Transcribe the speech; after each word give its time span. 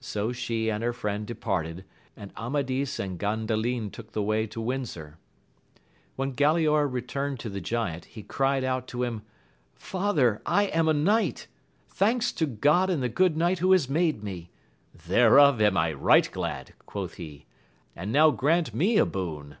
So 0.00 0.32
she 0.32 0.70
and 0.70 0.82
her 0.82 0.94
friend 0.94 1.26
departed, 1.26 1.84
and 2.16 2.32
Amadis 2.38 2.90
^nd^Gandalin 2.98 3.92
took 3.92 4.12
the 4.12 4.22
way 4.22 4.46
to 4.46 4.60
Wiad^Qi% 4.60 4.62
72 4.62 4.62
AMADIS 4.62 4.96
OF 4.96 5.04
GAUL. 5.04 5.18
When 6.16 6.32
Ghilaor 6.34 6.88
retumed 6.90 7.38
to 7.40 7.50
the 7.50 7.60
giant, 7.60 8.06
he 8.06 8.22
cried 8.22 8.64
oat 8.64 8.86
to 8.88 9.02
him, 9.02 9.24
Father, 9.74 10.40
I 10.46 10.68
am 10.68 10.88
a 10.88 10.94
knight! 10.94 11.48
thanks 11.86 12.32
to 12.32 12.46
God 12.46 12.88
and 12.88 13.02
the 13.02 13.10
good 13.10 13.36
knight 13.36 13.58
who 13.58 13.72
has 13.72 13.90
made 13.90 14.24
me! 14.24 14.48
Thereof 15.06 15.60
am 15.60 15.76
I 15.76 15.92
right 15.92 16.30
glad, 16.32 16.72
quoth 16.86 17.16
he, 17.16 17.44
and 17.94 18.10
now 18.10 18.30
grant 18.30 18.72
me 18.72 18.96
a 18.96 19.04
boon. 19.04 19.58